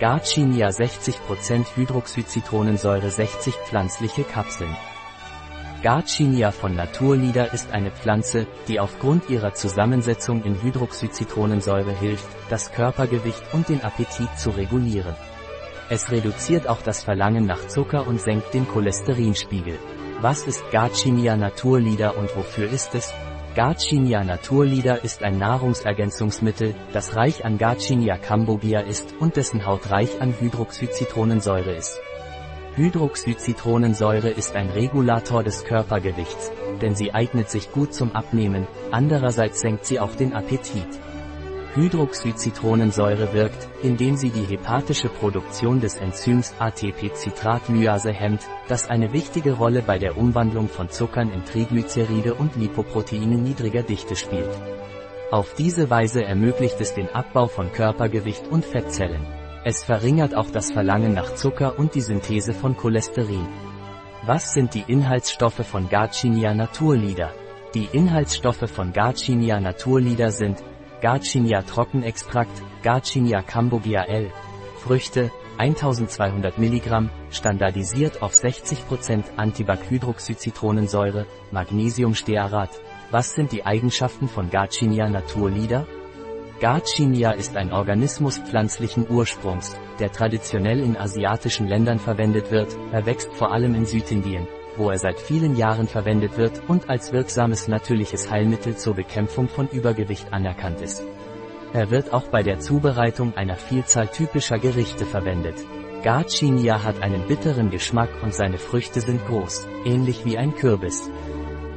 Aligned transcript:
Garcinia 0.00 0.70
60% 0.70 1.76
Hydroxyzitronensäure 1.76 3.10
60 3.10 3.54
pflanzliche 3.66 4.24
Kapseln. 4.24 4.74
Garcinia 5.82 6.52
von 6.52 6.74
Naturlieder 6.74 7.52
ist 7.52 7.70
eine 7.72 7.90
Pflanze, 7.90 8.46
die 8.66 8.80
aufgrund 8.80 9.28
ihrer 9.28 9.52
Zusammensetzung 9.52 10.42
in 10.44 10.62
Hydroxyzitronensäure 10.62 11.92
hilft, 11.92 12.26
das 12.48 12.72
Körpergewicht 12.72 13.42
und 13.52 13.68
den 13.68 13.82
Appetit 13.82 14.30
zu 14.38 14.48
regulieren. 14.48 15.14
Es 15.90 16.10
reduziert 16.10 16.66
auch 16.66 16.80
das 16.80 17.02
Verlangen 17.04 17.44
nach 17.44 17.68
Zucker 17.68 18.06
und 18.06 18.22
senkt 18.22 18.54
den 18.54 18.66
Cholesterinspiegel. 18.66 19.78
Was 20.22 20.46
ist 20.46 20.64
Garcinia 20.70 21.36
Naturlieder 21.36 22.16
und 22.16 22.34
wofür 22.34 22.70
ist 22.70 22.94
es? 22.94 23.12
Garcinia 23.56 24.22
Naturlieder 24.22 25.02
ist 25.02 25.24
ein 25.24 25.36
Nahrungsergänzungsmittel, 25.38 26.76
das 26.92 27.16
reich 27.16 27.44
an 27.44 27.58
Garcinia 27.58 28.16
cambogia 28.16 28.78
ist 28.78 29.12
und 29.18 29.34
dessen 29.34 29.66
Haut 29.66 29.90
reich 29.90 30.20
an 30.20 30.32
Hydroxyzitronensäure 30.38 31.72
ist. 31.72 31.98
Hydroxyzitronensäure 32.76 34.30
ist 34.30 34.54
ein 34.54 34.70
Regulator 34.70 35.42
des 35.42 35.64
Körpergewichts, 35.64 36.52
denn 36.80 36.94
sie 36.94 37.12
eignet 37.12 37.50
sich 37.50 37.72
gut 37.72 37.92
zum 37.92 38.12
Abnehmen, 38.12 38.68
andererseits 38.92 39.60
senkt 39.60 39.84
sie 39.84 39.98
auch 39.98 40.14
den 40.14 40.32
Appetit. 40.32 40.86
Hydroxyzitronensäure 41.74 43.32
wirkt, 43.32 43.68
indem 43.82 44.16
sie 44.16 44.30
die 44.30 44.42
hepatische 44.44 45.08
Produktion 45.08 45.80
des 45.80 45.94
Enzyms 45.96 46.52
ATP-Citratlyase 46.58 48.12
hemmt, 48.12 48.42
das 48.66 48.90
eine 48.90 49.12
wichtige 49.12 49.52
Rolle 49.52 49.82
bei 49.82 49.98
der 49.98 50.18
Umwandlung 50.18 50.68
von 50.68 50.90
Zuckern 50.90 51.30
in 51.30 51.44
Triglyceride 51.44 52.34
und 52.34 52.56
Lipoproteine 52.56 53.36
niedriger 53.36 53.84
Dichte 53.84 54.16
spielt. 54.16 54.50
Auf 55.30 55.54
diese 55.54 55.90
Weise 55.90 56.24
ermöglicht 56.24 56.80
es 56.80 56.92
den 56.92 57.08
Abbau 57.08 57.46
von 57.46 57.70
Körpergewicht 57.70 58.48
und 58.48 58.64
Fettzellen. 58.64 59.24
Es 59.64 59.84
verringert 59.84 60.34
auch 60.34 60.50
das 60.50 60.72
Verlangen 60.72 61.14
nach 61.14 61.34
Zucker 61.36 61.78
und 61.78 61.94
die 61.94 62.00
Synthese 62.00 62.52
von 62.52 62.76
Cholesterin. 62.76 63.46
Was 64.26 64.54
sind 64.54 64.74
die 64.74 64.84
Inhaltsstoffe 64.88 65.64
von 65.64 65.88
Garcinia 65.88 66.52
Naturlieder? 66.52 67.32
Die 67.74 67.88
Inhaltsstoffe 67.92 68.68
von 68.68 68.92
Garcinia 68.92 69.60
Naturlieder 69.60 70.32
sind 70.32 70.64
Garcinia 71.00 71.62
Trockenextrakt, 71.62 72.62
Garcinia 72.82 73.42
cambogia 73.42 74.02
L. 74.02 74.30
Früchte, 74.76 75.30
1200 75.56 76.58
mg, 76.58 77.10
standardisiert 77.30 78.22
auf 78.22 78.32
60% 78.32 79.24
Antibac-Hydroxyzitronensäure, 79.36 81.26
Magnesiumstearat. 81.52 82.70
Was 83.10 83.34
sind 83.34 83.52
die 83.52 83.64
Eigenschaften 83.64 84.28
von 84.28 84.50
Garcinia 84.50 85.08
Naturlieder? 85.08 85.86
Garcinia 86.60 87.30
ist 87.30 87.56
ein 87.56 87.72
Organismus 87.72 88.38
pflanzlichen 88.38 89.08
Ursprungs, 89.08 89.76
der 89.98 90.12
traditionell 90.12 90.80
in 90.80 90.98
asiatischen 90.98 91.66
Ländern 91.66 91.98
verwendet 91.98 92.50
wird, 92.50 92.76
er 92.92 93.06
wächst 93.06 93.32
vor 93.32 93.52
allem 93.52 93.74
in 93.74 93.86
Südindien, 93.86 94.46
wo 94.80 94.90
er 94.90 94.98
seit 94.98 95.20
vielen 95.20 95.56
Jahren 95.56 95.86
verwendet 95.86 96.38
wird 96.38 96.62
und 96.66 96.88
als 96.88 97.12
wirksames 97.12 97.68
natürliches 97.68 98.30
Heilmittel 98.30 98.76
zur 98.76 98.94
Bekämpfung 98.94 99.48
von 99.48 99.68
Übergewicht 99.68 100.32
anerkannt 100.32 100.80
ist. 100.80 101.04
Er 101.74 101.90
wird 101.90 102.12
auch 102.12 102.28
bei 102.28 102.42
der 102.42 102.58
Zubereitung 102.58 103.36
einer 103.36 103.56
Vielzahl 103.56 104.08
typischer 104.08 104.58
Gerichte 104.58 105.04
verwendet. 105.04 105.54
Garcinia 106.02 106.82
hat 106.82 107.02
einen 107.02 107.28
bitteren 107.28 107.70
Geschmack 107.70 108.08
und 108.22 108.34
seine 108.34 108.56
Früchte 108.56 109.02
sind 109.02 109.24
groß, 109.26 109.68
ähnlich 109.84 110.24
wie 110.24 110.38
ein 110.38 110.54
Kürbis. 110.56 111.10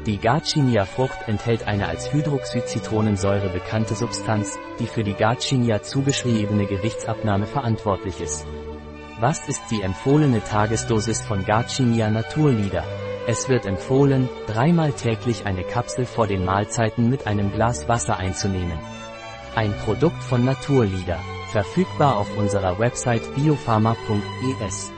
Die 0.05 0.17
Garcinia-Frucht 0.17 1.27
enthält 1.27 1.67
eine 1.67 1.87
als 1.87 2.11
Hydroxyzitronensäure 2.13 3.49
bekannte 3.49 3.95
Substanz, 3.95 4.57
die 4.79 4.87
für 4.87 5.03
die 5.03 5.13
Garcinia 5.13 5.83
zugeschriebene 5.83 6.65
Gewichtsabnahme 6.67 7.47
verantwortlich 7.47 8.21
ist. 8.21 8.47
Was 9.23 9.47
ist 9.47 9.63
die 9.71 9.83
empfohlene 9.83 10.43
Tagesdosis 10.43 11.21
von 11.21 11.45
Garcinia 11.45 12.09
Naturlieder? 12.09 12.83
Es 13.25 13.47
wird 13.47 13.65
empfohlen, 13.65 14.27
dreimal 14.47 14.91
täglich 14.91 15.45
eine 15.45 15.63
Kapsel 15.63 16.05
vor 16.05 16.27
den 16.27 16.43
Mahlzeiten 16.43 17.09
mit 17.09 17.25
einem 17.25 17.53
Glas 17.53 17.87
Wasser 17.87 18.17
einzunehmen. 18.17 18.77
Ein 19.55 19.73
Produkt 19.85 20.21
von 20.21 20.43
Naturlieder. 20.43 21.19
Verfügbar 21.53 22.17
auf 22.17 22.35
unserer 22.35 22.79
Website 22.79 23.33
biopharma.es. 23.33 24.91